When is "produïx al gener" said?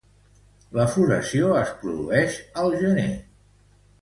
1.83-3.07